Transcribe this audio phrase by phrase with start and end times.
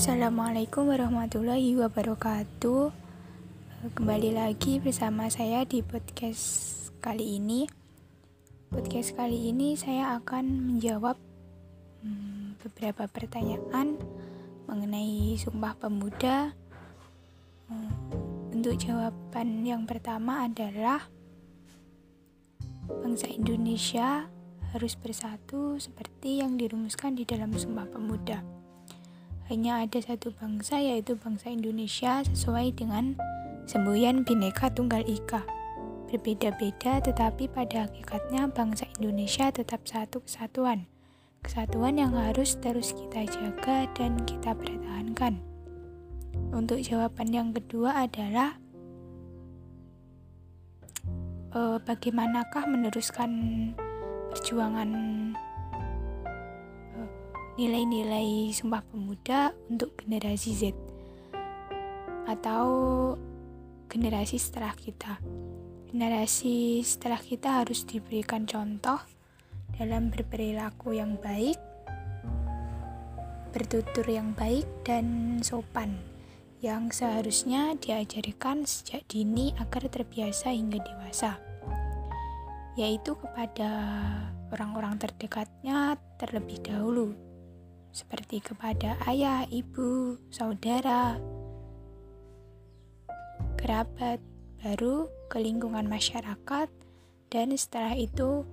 [0.00, 2.88] Assalamualaikum warahmatullahi wabarakatuh.
[3.92, 7.68] Kembali lagi bersama saya di podcast kali ini.
[8.72, 11.20] Podcast kali ini saya akan menjawab
[12.00, 14.00] hmm, beberapa pertanyaan
[14.64, 16.56] mengenai Sumpah Pemuda.
[17.68, 17.92] Hmm,
[18.56, 21.12] untuk jawaban yang pertama adalah
[22.88, 24.32] bangsa Indonesia
[24.72, 28.59] harus bersatu seperti yang dirumuskan di dalam Sumpah Pemuda
[29.50, 33.18] hanya ada satu bangsa yaitu bangsa Indonesia sesuai dengan
[33.66, 35.42] semboyan Bhinneka Tunggal Ika.
[36.06, 40.86] Berbeda-beda tetapi pada hakikatnya bangsa Indonesia tetap satu kesatuan.
[41.42, 45.42] Kesatuan yang harus terus kita jaga dan kita pertahankan.
[46.54, 48.54] Untuk jawaban yang kedua adalah
[51.58, 53.30] eh, bagaimanakah meneruskan
[54.30, 54.90] perjuangan
[57.58, 60.62] nilai-nilai Sumpah Pemuda untuk generasi Z
[62.30, 62.66] atau
[63.90, 65.18] generasi setelah kita.
[65.90, 69.02] Generasi setelah kita harus diberikan contoh
[69.74, 71.58] dalam berperilaku yang baik,
[73.50, 75.98] bertutur yang baik, dan sopan
[76.62, 81.40] yang seharusnya diajarkan sejak dini agar terbiasa hingga dewasa,
[82.78, 83.72] yaitu kepada
[84.54, 87.29] orang-orang terdekatnya terlebih dahulu
[87.90, 91.18] seperti kepada ayah, ibu, saudara,
[93.58, 94.22] kerabat,
[94.62, 96.68] baru ke lingkungan masyarakat,
[97.30, 98.46] dan setelah itu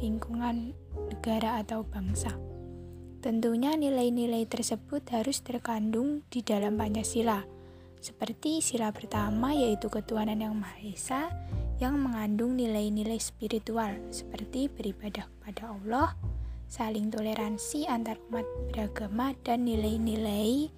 [0.00, 0.72] lingkungan
[1.08, 2.36] negara atau bangsa.
[3.24, 7.42] Tentunya nilai-nilai tersebut harus terkandung di dalam Pancasila,
[7.98, 11.22] seperti sila pertama yaitu ketuhanan yang Maha Esa
[11.82, 16.08] yang mengandung nilai-nilai spiritual seperti beribadah kepada Allah,
[16.66, 20.70] saling toleransi antar umat beragama, dan nilai-nilai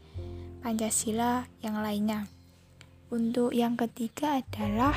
[0.58, 2.26] Pancasila yang lainnya.
[3.08, 4.94] Untuk yang ketiga adalah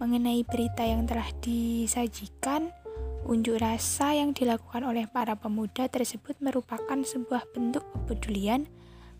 [0.00, 2.72] mengenai berita yang telah disajikan,
[3.28, 8.66] unjuk rasa yang dilakukan oleh para pemuda tersebut merupakan sebuah bentuk kepedulian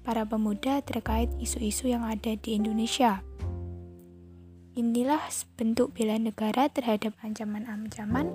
[0.03, 3.23] para pemuda terkait isu-isu yang ada di Indonesia.
[4.73, 5.21] Inilah
[5.61, 8.33] bentuk bela negara terhadap ancaman-ancaman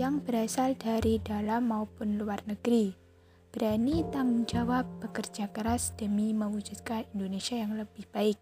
[0.00, 2.96] yang berasal dari dalam maupun luar negeri.
[3.52, 8.40] Berani tanggung jawab bekerja keras demi mewujudkan Indonesia yang lebih baik.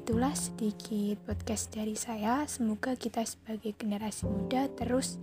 [0.00, 2.48] Itulah sedikit podcast dari saya.
[2.48, 5.20] Semoga kita sebagai generasi muda terus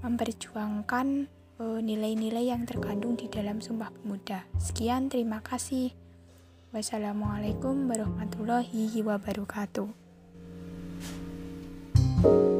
[0.00, 1.28] memperjuangkan
[1.60, 4.48] eh, nilai-nilai yang terkandung di dalam Sumpah Pemuda.
[4.56, 5.92] Sekian, terima kasih.
[6.72, 10.05] Wassalamualaikum warahmatullahi wabarakatuh.
[12.22, 12.55] 嗯。